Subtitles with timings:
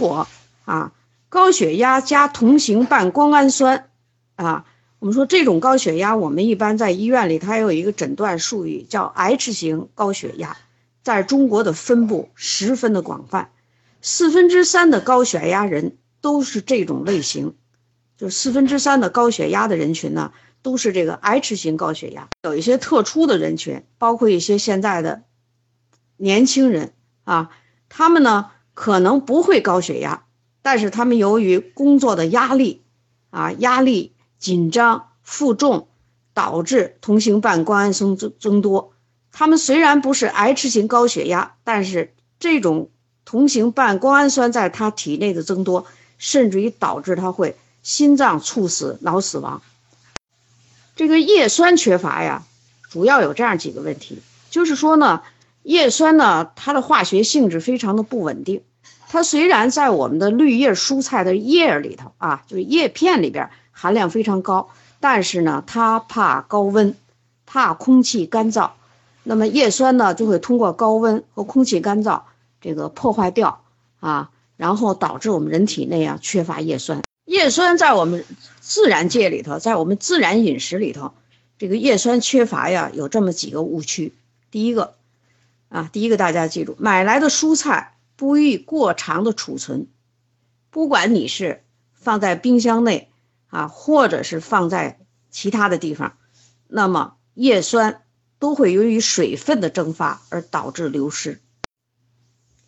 [0.00, 0.26] 果
[0.64, 0.92] 啊，
[1.28, 3.90] 高血压加同型半胱氨酸
[4.34, 4.64] 啊，
[4.98, 10.56] 我们说这种高血压，我们一般在医院里它有一个诊断术语叫 H 型高血压，
[11.02, 13.50] 在中国的分布十分的广泛，
[14.00, 17.54] 四分之三的高血压人都是这种类型，
[18.16, 20.32] 就四分之三的高血压的人群呢。
[20.62, 25.22] 都是这个 H 型高血压，有一些特殊的人群，包括一些现在的
[26.18, 26.92] 年轻人
[27.24, 27.48] 啊，
[27.88, 28.50] 他们呢
[28.80, 30.24] 可能不会高血压，
[30.62, 32.80] 但是他们由于工作的压力
[33.28, 35.86] 啊、压力紧张、负重，
[36.32, 38.94] 导致同型半胱氨酸增增多。
[39.32, 42.88] 他们虽然不是 H 型高血压，但是这种
[43.26, 45.84] 同型半胱氨酸在他体内的增多，
[46.16, 49.60] 甚至于导致他会心脏猝死、脑死亡。
[50.96, 52.44] 这个叶酸缺乏呀，
[52.88, 55.20] 主要有这样几个问题，就是说呢，
[55.64, 58.62] 叶酸呢，它的化学性质非常的不稳定。
[59.12, 66.94] 它虽然在我们的绿叶蔬菜的叶里头啊，就是叶片里边含量非常高，但是呢，它怕高温，
[67.44, 68.70] 怕空气干燥，
[69.24, 72.22] 那么叶酸呢就会通过高温和空气干燥
[72.60, 73.64] 这个破坏掉
[73.98, 77.02] 啊，然后导致我们人体内啊缺乏叶酸。
[77.24, 78.24] 叶酸在我们
[78.60, 81.14] 自然界里头，在我们自然饮食里头，
[81.58, 84.14] 这个叶酸缺乏呀，有这么几个误区。
[84.52, 84.94] 第一个，
[85.68, 89.86] 啊，第一个大家记住，买来的蔬菜不宜过长的储存，
[90.68, 93.08] 不管你是放在冰箱内
[93.46, 96.18] 啊，或者是放在其他的地方，
[96.68, 98.02] 那么叶酸
[98.38, 101.40] 都会由于水分的蒸发而导致流失。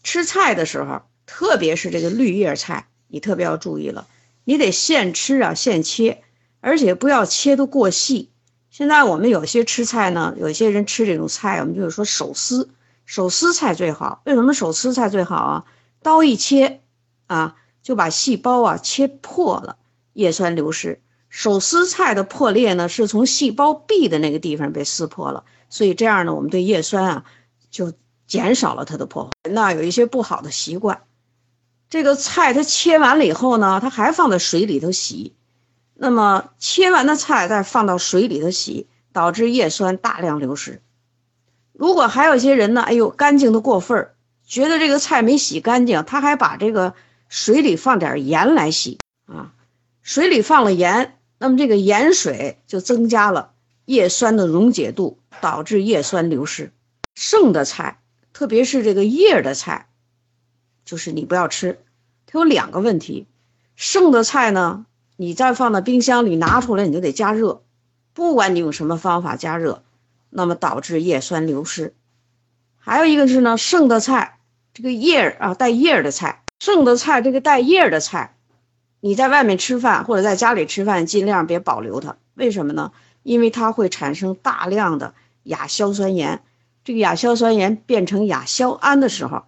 [0.03, 4.08] 吃菜的时候，特别是这个绿叶菜，你特别要注意了。
[4.45, 6.23] 你得现吃啊，现切，
[6.62, 8.30] 而且不要切得过细。
[8.70, 12.70] 现在我们有些吃菜呢，有些人吃这种菜，我们就是说手撕，
[13.05, 14.22] 手撕菜最好。
[14.25, 15.64] 为什么手撕菜最好啊？
[16.03, 16.81] 刀一切
[17.27, 19.77] 啊，就把细胞啊切破了，
[20.12, 21.00] 叶酸流失。
[21.28, 27.24] 手撕菜的破裂呢，是从细胞壁的那个地方被撕破了，所以这样呢，我们对叶酸啊
[27.70, 27.92] 就
[28.27, 29.30] 减少了它的破坏。
[29.51, 31.02] 那有一些不好的习惯。
[31.89, 35.34] 这个菜它切完了以后呢，它还放在水里头洗，
[35.95, 40.83] 那么切完的菜再放到水里头洗，导致叶酸大量流失。
[41.72, 44.14] 如果还有一些人呢，哎呦，干净的过分儿，
[44.46, 46.94] 觉得这个菜没洗干净，他还把这个
[47.28, 49.52] 水里放点盐来洗啊，
[50.02, 53.52] 水里放了盐，那么这个盐水就增加了
[53.84, 56.72] 叶酸的溶解度，导致叶酸流失。
[57.14, 58.00] 剩的菜，
[58.33, 59.89] 特别是这个叶的菜。
[60.84, 61.78] 就是你不要吃，
[62.27, 63.27] 它有两个问题，
[63.77, 64.84] 剩的菜呢，
[65.16, 67.62] 你再放到冰箱里拿出来，你就得加热，
[68.12, 69.83] 不管你用什么方法加热，
[70.33, 71.95] 那么导致叶酸流失。
[72.79, 74.39] 还有一个是呢，剩的菜，
[74.75, 78.35] 这个叶儿啊带叶儿的菜，剩的菜这个带叶儿的菜，
[79.01, 82.17] 你在外面吃饭或者在家里吃饭，尽量别保留它。
[82.35, 82.91] 为什么呢？
[83.23, 86.43] 因为它会产生大量的亚硝酸盐，
[86.83, 89.45] 这个亚硝酸盐变成亚硝胺的时候。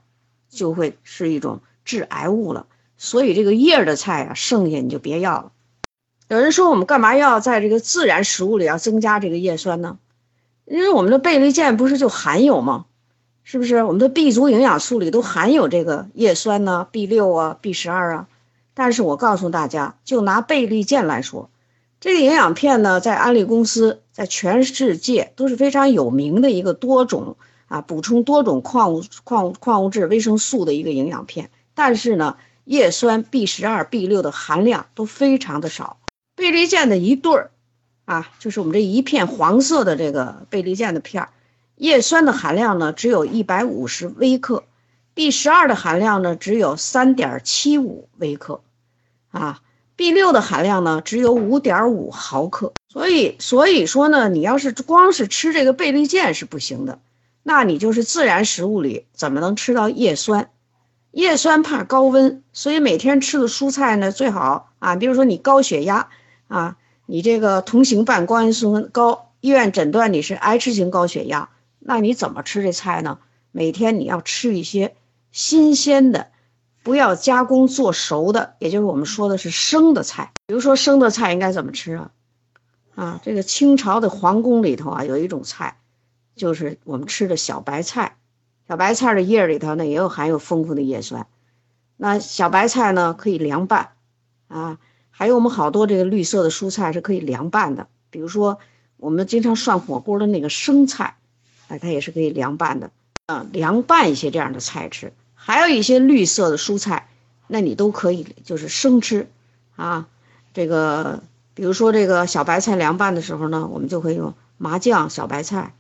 [0.51, 5.51] 就会是一种致癌物了，所以这个叶儿的菜啊，剩下你就别要了。
[6.29, 9.99] 有人说我们干嘛要在这个自然食物里要增加这个叶酸呢？
[10.67, 12.87] 因为我们的贝利健不是就含有吗？
[13.43, 13.83] 是不是？
[13.83, 18.29] 我们的 B 族营养素里都含有这个叶酸呢？B 六啊，B 十二啊。
[18.73, 21.51] 但是我告诉大家，就拿贝利健来说，
[22.01, 27.37] 这个营养片呢，在安利公司在全世界都是非常有名的一个多种。
[27.67, 35.97] 啊，补充多种矿物、矿物矿物质、维生素的一个营养片，但是呢，叶酸、B 十二、B 六的含量都非常的少。
[36.37, 37.51] 贝利健的一对儿，
[38.05, 41.29] 啊，就是我们这一片黄色的这个贝利健的片儿，
[41.77, 44.65] 叶酸的含量呢只有一百五十微克
[45.15, 48.61] ，B 十二的含量呢只有三点七五微克，
[49.31, 49.61] 啊
[49.97, 52.73] ，B 六的含量呢只有五点五毫克。
[52.89, 57.01] 所以，所以说呢，你要是光是吃这个贝利健是不行的。
[57.43, 60.51] 那你就是自然食物里怎么能吃到叶酸？
[61.11, 66.09] 叶酸怕高温，所以每天吃的蔬菜呢最好啊，比如说你高血压
[66.49, 73.19] 啊，你这个同型半胱氨酸高，医院诊断你是 H 型高血压，那你怎么吃这菜呢？
[73.53, 74.97] 每天你要吃一些
[75.31, 76.29] 新鲜的，
[76.83, 80.33] 不要加工做熟的，也就是我们说的是生的菜。
[80.47, 82.11] 比如说生的菜应该怎么吃啊？
[82.95, 85.79] 啊，这个清朝的皇宫里头啊有一种菜。
[86.37, 88.17] 就是我们吃的小白菜，
[88.67, 91.29] 小白菜的叶里头呢也有含有丰富的叶酸。
[91.97, 93.91] 那小白菜呢可以凉拌，
[94.49, 94.81] 啊，
[95.17, 97.87] 还有我们好多这个绿色的蔬菜是可以凉拌的。
[98.11, 98.59] 比如说
[98.97, 101.17] 我们经常涮火锅的那个生菜，
[101.69, 102.91] 哎，它也是可以凉拌的。
[103.27, 105.13] 啊，凉拌一些这样的菜吃。
[105.35, 107.09] 还有一些绿色的蔬菜
[107.47, 109.29] 那你都可以就是生吃，
[109.77, 110.09] 啊，
[110.53, 111.23] 这个
[111.55, 115.75] 比如说这个小白菜凉拌的时候呢，我们就可以用麻酱小白菜，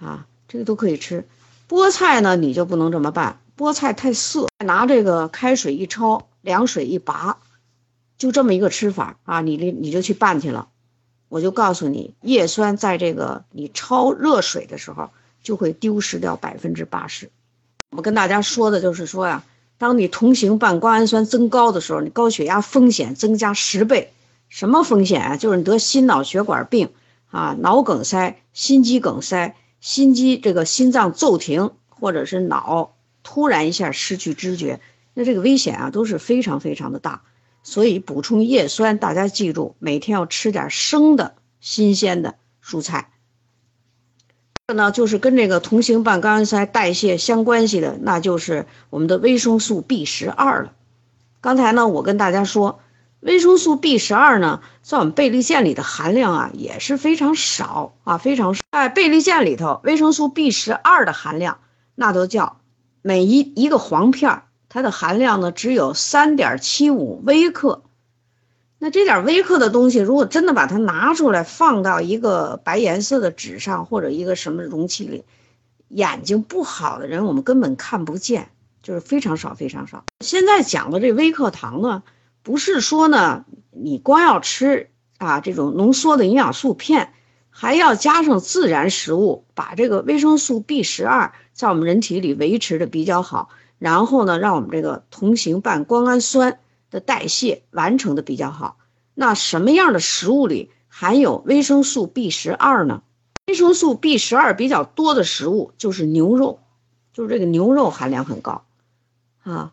[0.00, 1.24] 啊，这个都可以吃。
[1.68, 7.38] 菠菜呢，你就不能这么拌，菠菜太涩，拿这个开水一焯，凉水一拔，
[8.22, 10.68] 就这么一个吃法啊，你你你就去拌去了。
[11.28, 15.10] 我就告诉你，叶酸在这个你焯热水的时候
[15.42, 17.30] 就会丢失掉百分之八十。
[17.90, 19.42] 我跟大家说的就是说呀，
[19.76, 24.12] 当你同型半胱氨酸增高的时候，你高血压风险增加十倍。
[24.48, 25.36] 什么风险啊？
[25.36, 26.90] 就是你得心脑血管病
[27.32, 34.78] 啊，脑梗塞、心肌梗塞、心肌这个心脏骤停，或者是脑突然一下失去知觉，
[35.12, 37.22] 那这个危险啊都是非常非常的大。
[37.62, 43.10] 所以补充叶酸，大家记住，每天要吃点生的新鲜的蔬菜。
[44.66, 50.72] 这呢，就是跟这个同型半胱氨酸代谢相关系的，那就是我们的维生素 B 十二了。
[51.40, 52.80] 刚才呢，我跟大家说，
[53.20, 58.62] 维生素 B 十二呢，在我们贝利健里的含量啊，也是非常少啊，非常少。
[58.70, 61.58] 在贝利健里头，维生素 B 十二的含量，
[61.94, 62.60] 那都叫
[63.02, 64.44] 每一一个黄片儿。
[64.74, 67.82] 它的含量呢只有三点七五微克，
[68.78, 75.24] 那这点微克的东西，如果真的把它拿出来放到一个白颜色的纸上或者一个什么容器里，
[75.88, 78.48] 眼睛不好的人我们根本看不见，
[78.82, 80.04] 就是非常少非常少。
[80.20, 82.02] 现在讲的这微课堂呢，
[82.42, 84.88] 不是说呢你光要吃
[85.18, 87.12] 啊这种浓缩的营养素片，
[87.50, 93.50] 还要加上自然食物，把这个维生素 B 十二在我们人体里维持的比较好。
[93.82, 98.76] 然后呢，让我们这个同型半胱氨酸的代谢完成的比较好。
[99.12, 103.02] 那什么样的食物里含有维生素 B 十二呢？
[103.48, 106.60] 维生素 B 十二比较多的食物就是牛肉，
[107.12, 108.62] 就是这个牛肉含量很高
[109.42, 109.72] 啊。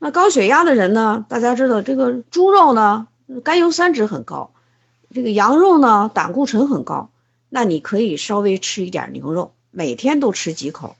[0.00, 3.06] 那高血压的人呢，大家知道这个猪肉呢，
[3.44, 4.50] 甘油三酯很高，
[5.14, 7.10] 这个羊肉呢，胆固醇很高。
[7.48, 10.96] 那你可以稍微吃一点牛肉，每天都吃几口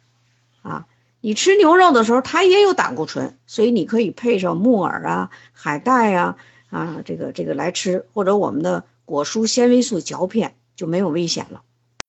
[0.62, 0.86] 啊。
[1.26, 6.36] 你吃牛肉的时候，它也有胆固醇，所以你可以配上木耳啊、海带呀
[6.70, 11.62] 啊，这个这个来吃，或者我们的果蔬纤维素嚼片就没有危险了。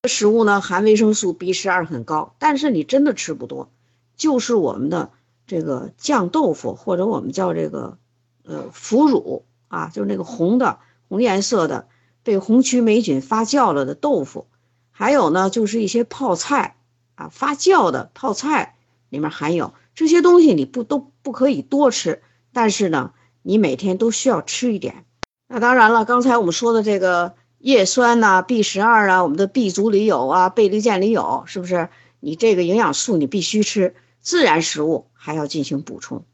[0.07, 3.71] 食物呢含维生素 B 十二很高，但是你真的吃不多，
[4.17, 5.09] 就是我们的
[5.47, 7.97] 这个酱豆腐，或者我们叫这个
[8.43, 10.77] 呃腐乳啊，就是那个红的
[11.09, 11.87] 红颜色的
[12.21, 14.45] 被红曲霉菌发酵了的豆腐，
[14.91, 16.75] 还有呢就是一些泡菜
[17.15, 18.75] 啊发酵的泡菜。
[19.09, 22.21] 里面含有这些东西，你不都不可以多吃，
[22.53, 23.11] 但是呢，
[23.41, 25.05] 你每天都需要吃一点。
[25.47, 31.89] 那当然了，刚才我们说的这个叶酸呐、B 十二啊，我们的 B 族里有啊，贝利健里有，是不是？
[32.19, 36.25] 你这个营养素你必须吃，自然食物还要进行补充。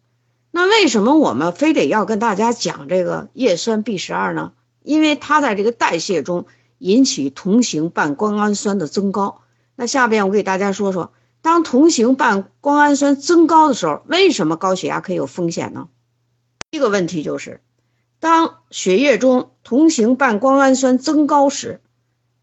[0.49, 4.53] 那为什么我们非得要跟大家讲这个叶酸 B 十二呢？
[4.81, 6.45] 因为它在这个代谢中
[6.79, 9.41] 引起同型半胱氨酸的增高。
[9.75, 11.11] 那下边我给大家说说。
[11.43, 15.89] 当同型半胱氨酸增高的时候，为什么高血压可以有风险呢？
[16.71, 17.59] 第一个问题就是，
[18.21, 21.81] 当血液中同型半胱氨酸增高时，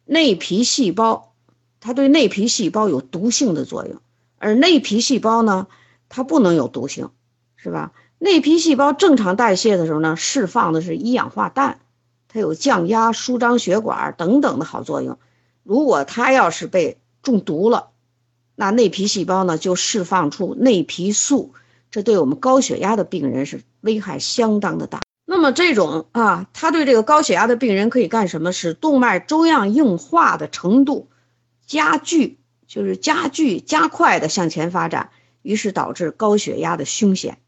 [0.04, 1.32] 内皮细胞
[1.80, 3.96] 它对内皮细胞有毒性的作用，
[4.36, 5.66] 而内皮细胞呢，
[6.10, 7.08] 它不能有毒性，
[7.56, 7.92] 是吧？
[8.18, 11.80] 内皮细胞正常代谢的时候呢，释放的是一氧化氮，
[12.28, 15.18] 它有降压、舒张血管等等的好作用。
[15.62, 17.89] 如果它要是被中毒了，
[18.60, 21.54] 那内皮细胞呢，就释放出内皮素，
[21.90, 25.00] 这对我们高血压的病人是危害相当的大。
[25.24, 28.52] 那么这种啊，它对这个高血压的病人可以干什么？
[28.52, 31.08] 使动脉粥样硬化的程度
[31.66, 32.36] 加剧，
[32.66, 35.08] 就是加剧加快的向前发展，
[35.40, 37.38] 于是导致高血压的凶险。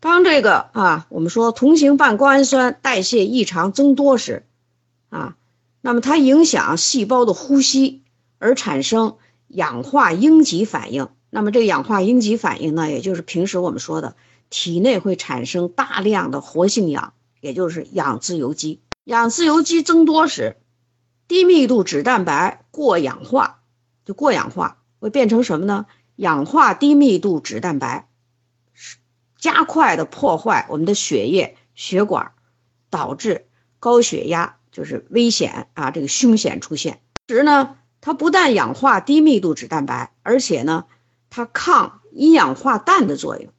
[0.00, 4.44] 当这个啊，我们说同型半胱氨酸代谢异常增多时，
[5.08, 5.36] 啊，
[5.80, 8.02] 那么它影响细胞的呼吸
[8.40, 9.16] 而产生。
[9.50, 14.14] 氧化应激反应，那么这个氧化应激反应呢，也就是平时我们说的，
[14.48, 18.80] 体内会产生大量的活性氧，也就是氧自由基。
[19.04, 20.56] 氧自由基增多时，
[21.26, 23.62] 低密度脂蛋白过氧化，
[24.04, 25.86] 就过氧化会变成什么呢？
[26.14, 28.08] 氧化低密度脂蛋白，
[29.36, 32.32] 加快的破坏我们的血液血管，
[32.88, 33.46] 导致
[33.80, 37.76] 高血压就是危险啊，这个凶险出现时呢？
[38.00, 40.86] 它不但氧化低密度脂蛋白，而且呢，
[41.28, 43.52] 它抗一氧化氮的作用。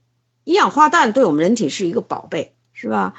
[0.43, 3.13] 一氧化氮对我们人体是一个宝贝，是吧？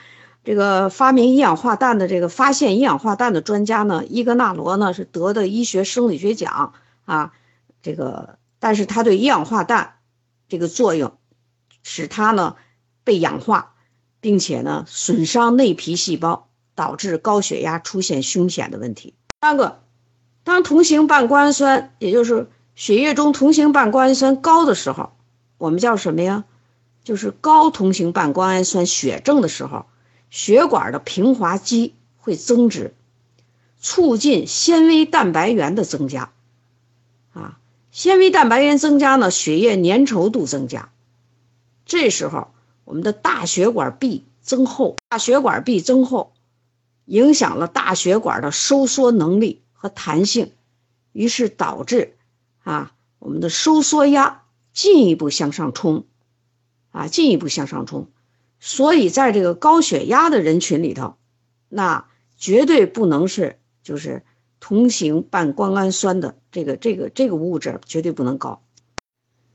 [0.45, 6.73] 这个发明一氧化氮的这个发现一氧化氮的专家呢，伊格纳罗呢是得的医学生理学奖
[7.05, 7.33] 啊。
[7.81, 9.99] 这个，但是他对一氧化氮
[10.49, 11.17] 这个作用，
[11.85, 12.57] 使它呢
[13.05, 13.75] 被氧化，
[14.21, 19.15] 并且呢损伤内皮细胞，导致高血压出现凶险的问题。
[19.41, 19.82] 三个，
[20.45, 25.13] 当同型半胱氨酸，也就是血液中同型半胱氨酸高的时候，
[25.59, 26.45] 我们叫什么呀？
[27.05, 29.87] 就是高同型半胱氨酸血症的时候，
[30.31, 32.95] 血管的平滑肌会增殖，
[33.81, 36.31] 促进纤维蛋白原的增加。
[37.33, 37.59] 啊，
[37.91, 40.91] 纤维蛋白原增加呢，血液粘稠度增加。
[41.87, 42.49] 这时候，
[42.85, 46.33] 我们的大血管壁增厚，大血管壁增厚，
[47.07, 50.53] 影响了大血管的收缩能力和弹性，
[51.11, 52.15] 于是导致
[52.63, 56.05] 啊，我们的收缩压进一步向上冲。
[56.93, 58.11] 啊，进一步向上冲，
[58.61, 61.17] 所以在这个高血压的人群里头，
[61.71, 64.23] 那绝对不能是就是
[64.61, 68.61] 同型半胱氨酸的这个这个这个物质绝对不能高。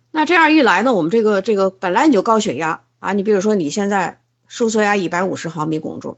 [0.10, 6.18] 那这样一来呢，我们这个这个本来你就高血压啊，你比如说你现在收缩压一百五十毫米汞柱，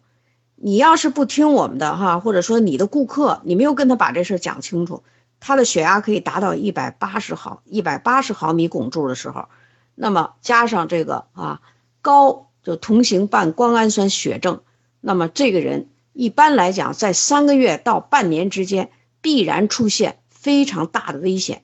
[0.62, 5.04] 你要是不听我们的哈，或者说你的顾客你没有跟他把这事讲清楚，
[5.39, 9.48] 他的血压可以达到一百八十毫一百八十毫米汞柱的时候。
[9.96, 11.62] 那么加上这个啊
[12.01, 14.62] 高就同型半胱氨酸血症，
[15.00, 21.63] 那么这个人一般来讲在三个月到半年之间必然出现非常大的危险。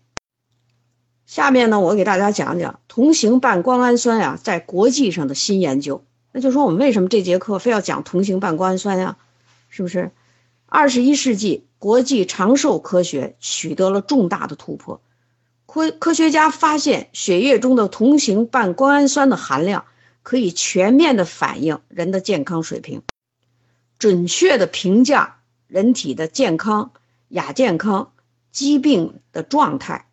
[1.26, 6.06] 下面呢，我给大家讲讲同型半胱氨酸呀在国际上的新研究。
[6.36, 9.16] 那就说我们为什么这节课非要讲同型半胱氨酸呀？
[9.70, 10.12] 是不是？
[10.66, 15.00] 二十一世纪国际长寿科学取得了重大的突破。
[15.66, 19.86] 科科学家发现，血液中的同型半胱氨酸的含量
[20.24, 23.02] 可以全面的反映人的健康水平，
[23.98, 25.38] 准确的评价
[25.68, 26.92] 人体的健康、
[27.30, 28.12] 亚健康、
[28.52, 30.10] 疾病的状态，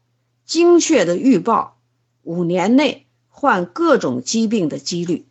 [0.47, 1.79] 精确的预报
[2.23, 5.27] 五年内患各种疾病的几率。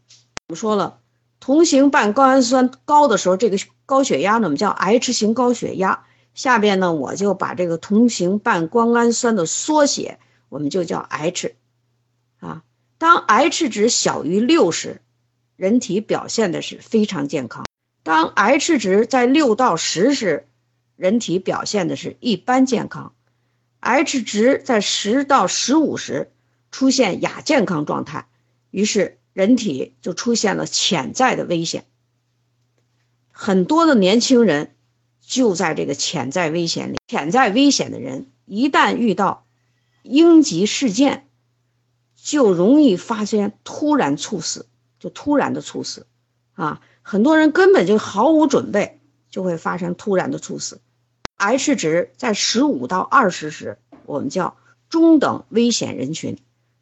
[0.51, 1.00] 我们说了，
[1.39, 6.03] 同型半胱氨酸高的时候，这个高血压呢，我们叫 H 型高血压。
[6.34, 11.55] 下边呢，我就把这个同型半胱氨酸的缩写，我们就叫 H，
[12.41, 12.63] 啊，
[12.98, 15.01] 当 H 值小于六时，
[15.55, 17.63] 人体表现的是非常健康；
[18.03, 20.50] 当 H 值在六到十时，
[20.98, 23.13] 人体表现的是一般健康。
[23.79, 26.29] ；H 值在十到十五时，
[26.72, 28.27] 出现亚健康状态，
[28.70, 31.85] 于是人体就出现了潜在的危险。
[33.31, 34.75] 很多的年轻人。
[35.23, 39.45] 就在这个潜在危险里，潜在危险的人一旦遇到
[40.01, 41.29] 应急事件，
[42.15, 44.65] 就容易发生突然猝死，
[45.00, 46.05] 就突然的猝死，
[46.51, 50.81] 啊，很多人根本就毫无准备，就会发生突然的猝死。
[51.38, 54.57] H 值在十五到二十时，我们叫
[54.89, 56.35] 中等危险人群；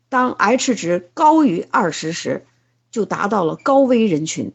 [0.09, 2.45] 当 H 值高于二十时，
[2.91, 4.53] 就达到了高危人群。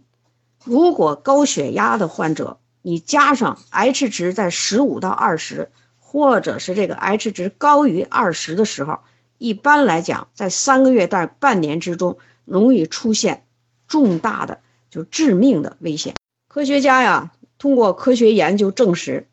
[0.64, 5.70] 如果高血压的患者，你加上 H 值在十五到二十，
[6.00, 8.98] 或者是这个 H 值高于二十的时候，
[9.38, 13.44] 一般来讲，在三个月到半年之中，容易出现
[13.86, 16.16] 重大的就致命的危险。
[16.48, 19.28] 科学家呀，通过科学研究证实，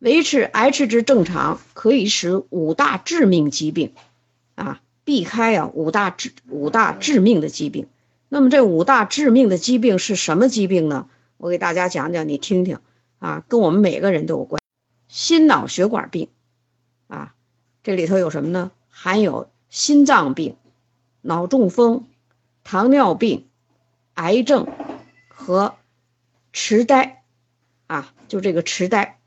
[0.00, 3.94] 维持 H 值正常可以使五大致命疾病
[4.54, 7.88] 啊避开啊五大致五大致命的疾病。
[8.28, 11.08] 那么这五大致命的疾病是什么疾病呢？
[11.36, 12.78] 我给大家讲讲，你听听。
[13.18, 14.60] 啊，跟我们每个人都有关，
[15.06, 16.28] 心脑血管病，
[17.06, 17.34] 啊，
[17.84, 18.72] 这里头有什么呢？
[18.88, 20.56] 含有心脏病、
[21.20, 22.08] 脑中风、
[22.64, 23.46] 糖尿病、
[24.14, 24.66] 癌症
[25.28, 25.76] 和
[26.52, 27.22] 痴呆，
[27.86, 29.20] 啊，就这个痴呆，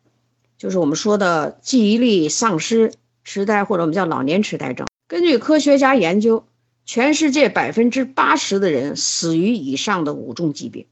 [0.58, 2.92] 就是我们说的记忆力丧失、
[3.24, 4.86] 痴呆，或者我们叫老年痴呆症。
[5.08, 6.48] 根据科学家研究，
[6.84, 10.88] 全世界百分之八十的人死于以上的五种疾病，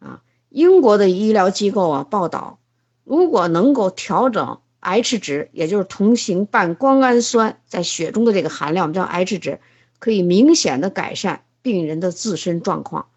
[0.00, 0.22] 啊。
[0.50, 2.58] 英国的医疗机构啊报道，
[3.04, 9.60] 如果能够调整 H 值，也就是同型半胱氨酸在血中的这个含量，我们叫 H 值，
[9.98, 13.08] 可以明显的改善病人的自身状况。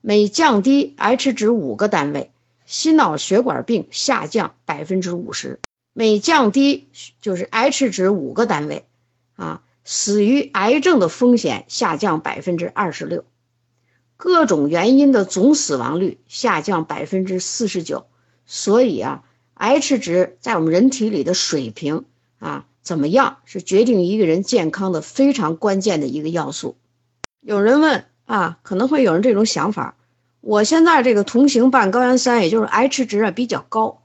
[0.00, 2.30] 每降低 H 值五个单位，
[2.64, 5.58] 心脑血管病下降百分之五十；
[5.92, 6.88] 每降低
[7.20, 8.84] 就是 H 值五个单位，
[9.36, 13.24] 啊，死于癌症的风险下降百分之二十六。
[14.16, 18.06] 各种原因的总死亡率下降百分之四十九，
[18.44, 19.22] 所以啊
[19.54, 22.04] ，H 值在我们人体里的水平
[22.38, 26.76] 啊怎么样，是决定一个人健康的非常关键的一个要素。
[27.40, 29.96] 有人问啊，可能会有人这种想法，
[30.42, 34.02] 我现在这个同型半高原酸，也就是 H 值啊比较高，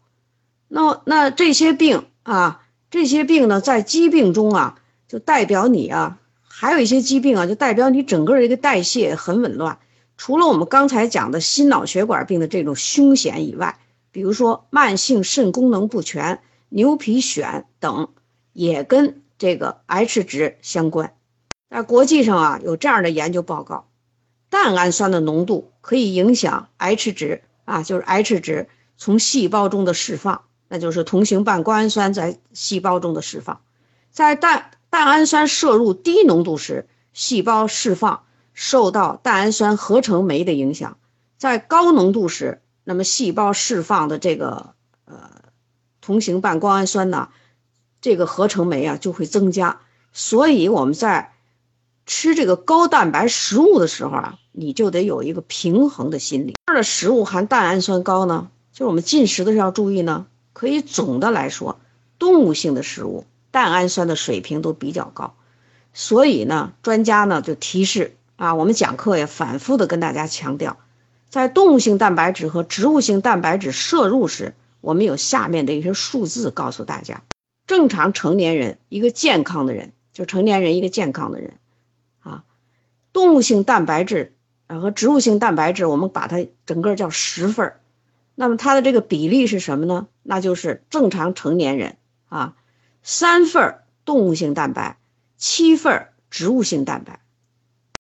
[0.69, 9.79] 那那这些病啊，这些病呢，在疾病中啊，就代表你啊，还有一些疾病啊，就代表你整个一个代谢很紊乱。
[10.17, 13.79] 除了我们刚才讲的心脑血管病的这种凶险以外，
[14.11, 18.09] 比如说慢性肾功能不全、牛皮癣等，
[18.53, 21.13] 也跟这个 H 值相关。
[21.69, 23.89] 在国际上啊，有这样的研究报告，
[24.49, 33.59] 蛋氨酸的浓度可以影响 H 值啊，就是 H 值从细胞中的释放，那就是同型半胱氨酸在细胞中的释放。
[34.11, 38.23] 在蛋蛋氨酸摄入低浓度时，细胞释放
[38.53, 40.97] 受到蛋氨酸合成酶的影响；
[41.37, 44.73] 在高浓度时，那么细胞释放的这个
[45.05, 45.29] 呃
[46.01, 47.29] 同型半胱氨酸呢，
[48.01, 49.81] 这个合成酶啊就会增加。
[50.13, 51.33] 所以我们在
[52.05, 56.55] 吃这个高蛋白食物的时候啊，你就得有一个平衡的心理。
[56.65, 60.27] 这儿的食物含蛋氨酸高呢，就是我们进食的时候要注意呢。
[60.53, 61.81] 可以总的来说，
[62.17, 65.33] 动物性的食物蛋氨酸的水平都比较高。
[65.93, 70.75] 所以呢，专家呢就提示啊，我们讲课也反复的跟大家强调，
[71.29, 77.23] 在动物性蛋白质和植物性蛋白质摄入时，我们有下面的一些数字告诉大家：
[77.65, 81.53] 正常成年人一个健康的人，就成年人一个健康的人。
[82.19, 82.43] 啊
[83.13, 84.33] 动物性蛋白质
[84.67, 87.79] 和植物性蛋白质，我们把它整个叫十份儿，
[88.35, 90.07] 那么它的这个比例是什么呢？
[90.23, 91.95] 那就是正常成年人
[92.27, 92.55] 啊，
[93.07, 94.97] 三份动物性蛋白，
[95.37, 97.19] 七份植物性蛋白。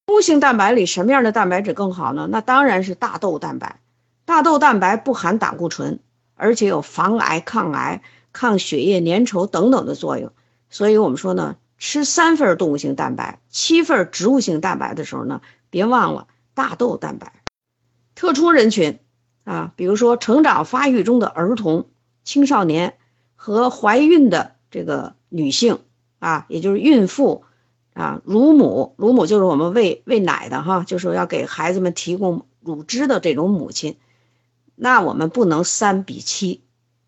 [0.07, 2.27] 动物性蛋白里什么样的蛋白质更好呢？
[2.31, 3.79] 那当然是大豆蛋白。
[4.25, 5.99] 大豆蛋白不含胆固醇，
[6.33, 8.01] 而且有防癌、抗癌、
[8.33, 10.31] 抗血液粘稠等等的作用，
[10.71, 11.55] 所以我们说呢。
[11.77, 17.33] 吃三份动物性蛋白，七份植物性蛋白的时候呢，别忘了大豆蛋白。
[18.15, 18.99] 特殊人群
[19.43, 21.89] 啊，比如说成长发育中的儿童、
[22.23, 22.97] 青少年
[23.35, 25.79] 和怀孕的这个女性
[26.19, 27.45] 啊，也就是孕妇
[27.93, 33.95] 啊，乳母，乳母就是我们喂喂奶的哈，就是要给孩子们提供乳汁的这种母亲。
[34.75, 36.61] 那我们不能三比七，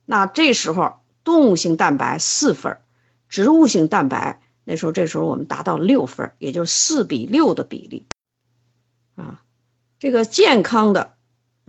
[0.06, 0.94] 那这时候
[1.26, 2.78] 动物性蛋白四份，
[3.28, 4.42] 植物性蛋白。
[4.64, 8.06] 那时候，这时候我们达到六份，也就是四比六的比例，
[9.16, 9.44] 啊，
[10.00, 11.18] 这个健康的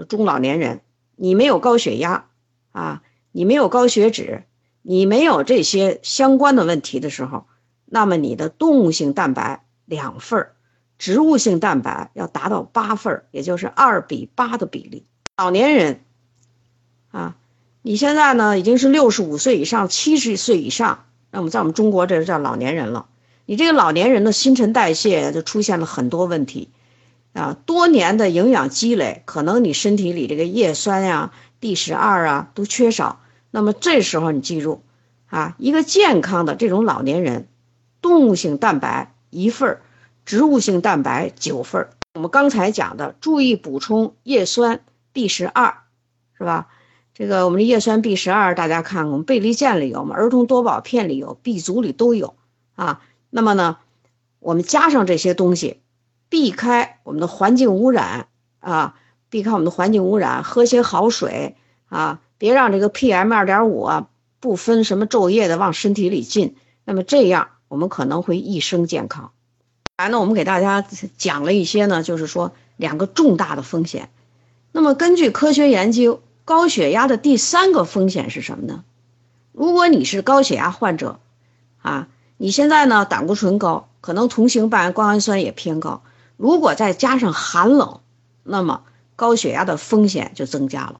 [0.08, 0.80] 中老年人，
[1.16, 2.28] 你没有高血压
[2.70, 4.44] 啊，你没有高血脂，
[4.90, 7.44] 你没有这些相关的问题的时候，
[7.84, 10.48] 那么你的动物性蛋白两份
[10.96, 15.04] 植物性蛋白要达到八份也就是二比八的比例。
[15.36, 16.00] 老年人，
[17.10, 17.36] 啊，
[17.82, 21.04] 你现在呢已经是六十五岁以上，七十岁以上。
[21.30, 23.08] 那么在我们中国，这是叫老年人了。
[23.44, 26.70] 你这个老年人的新陈代谢就出现了很多问题，
[27.34, 33.20] 啊，多年的营养积累，可能你身体里这个叶酸呀、D 十二啊都缺少。
[33.50, 34.82] 那么这时候你记住，
[35.26, 37.48] 啊，一个健康的这种老年人，
[38.00, 39.80] 动物性蛋白一份儿，
[40.24, 41.90] 植物性蛋白九份儿。
[42.14, 44.80] 我们刚才讲的，注意补充叶酸
[45.12, 45.78] B 十二，
[46.36, 46.68] 是吧？
[47.14, 52.36] 这个我们的叶酸 B 十二，大家看，我们贝利健里有，我们儿童多宝片里有，B 族里都有
[52.76, 53.00] 啊。
[53.30, 53.78] 那么呢，
[54.38, 55.80] 我们加上这些东西，
[56.28, 58.28] 避开我们的环境污染
[58.60, 58.94] 啊，
[59.30, 61.56] 避开我们的环境污染，喝些好水
[61.88, 64.08] 啊，别让这个 PM 二点五啊
[64.40, 66.56] 不分什么昼夜的往身体里进。
[66.84, 69.32] 那么这样，我们可能会一生健康。
[69.98, 74.08] 来呢，我们给大家讲了一些呢，就是说两个重大的风险。
[74.72, 76.22] 那么根据科学研究。
[76.48, 78.82] 高血压的第三个风险是什么呢？
[79.52, 81.20] 如果你是高血压患者，
[81.82, 86.02] 啊，你现在呢胆固醇高，可能同型半胱氨酸也偏高，
[86.38, 88.00] 如果再加上寒冷，
[88.44, 90.96] 那么高血压的风险就增加了。